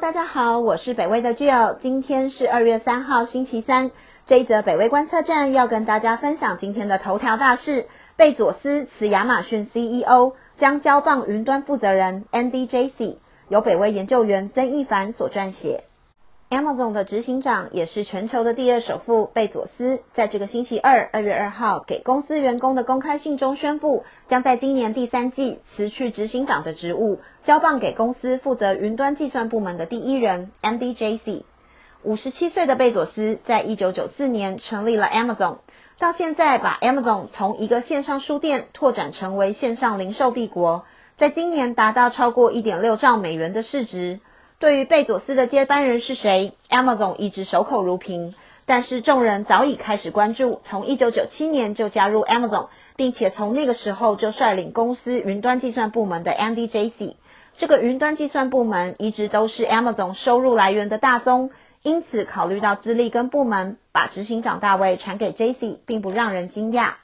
[0.00, 3.90] 大家好，我是北威的 Jill，今天是二月三号星期三。
[4.26, 13.18] 这一则北威观测站要跟大家分享今天的头条大事：贝佐斯辞亚马逊 CEO，将交棒云端负责人 Andy Jassy，
[13.50, 15.84] 由北威研究员曾一凡所撰写。
[16.50, 31.44] Amazon 的执行长也是全球的第二首富贝佐斯，在这个星期二，二月二号给公司员工的公开信中宣布，将在今年第三季辞去执行长的职务，交棒给公司负责云端计算部门的第一人 Andy Jassy。
[32.02, 35.58] 五十七岁的贝佐斯在一九九四年成立了 Amazon，
[36.00, 40.84] 到现在把 Amazon 从一个线上书店拓展成为线上零售帝国，
[41.16, 44.18] 在今年达到超过一点六兆美元的市值。
[44.60, 48.34] 对于贝佐斯的接班人是谁，Amazon 一直守口如瓶。
[48.66, 57.14] 但是众人早已开始关注，从1997年就加入 Amazon，并且从那个时候就率领公司云端计算部门的 Andy Jassy。
[57.56, 61.50] 这个云端计算部门一直都是 Amazon 收入来源的大宗，
[61.82, 66.96] 因此考虑到资历跟部门，把执行长大位传给 Jassy，并不让人惊讶。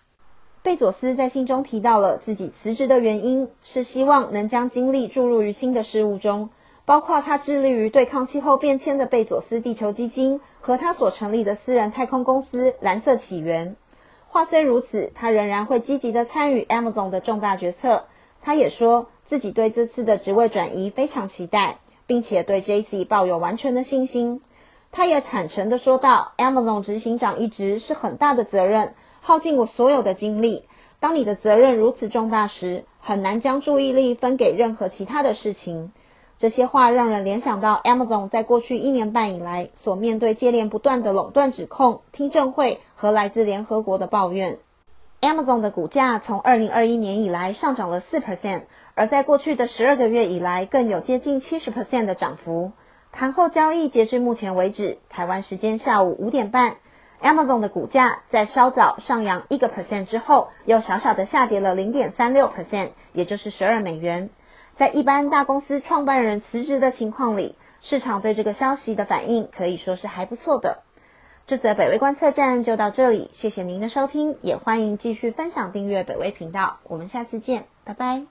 [0.62, 6.50] 贝佐斯在信中提到了自己辞职的原因，是希望能将精力注入于新的事物中。
[6.87, 13.77] 包括他致力于对抗气候变迁的贝佐斯地球基金和他所成立的私人太空公司蓝色起源。
[14.29, 18.05] 话虽如此，他仍然会积极的参与 Amazon 的重大决策。
[18.41, 24.41] 他也说自己对这次的职位转移非常期待，并且对 JC 抱有完全的信心。
[24.92, 30.62] 他也坦诚的说道：“Amazon 执行长一职是很大的责任，耗尽我所有的精力。
[31.01, 35.91] 当你的责任如此重大时，很难将注意力分给任何其他的事情。”
[36.39, 44.59] 这些话让人联想到 Amazon 在过去一年半以来所面对接连不断的垄断指控、听证会和来自联合国的抱怨。
[45.23, 48.62] Amazon 的股价从2021年以来上涨了4%，
[48.95, 52.73] 而在过去的十二个月以来更有接近70%的涨幅。
[53.12, 56.77] 盘后交易截至目前为止，台湾时间下午五点半
[57.23, 64.29] ，Amazon 的股价在稍早上扬一个 percent 之后，又小小的下跌了0.36%，也就是12美元。
[64.79, 70.83] 在一般大公司创办人辞职的情况里，市场对这个消息的反应可以说是还不错的。
[71.47, 76.79] 这则北威观测站就到这里，谢谢您的收听，也欢迎继续分享订阅北威频道。
[76.85, 78.27] 我们下次见，拜拜。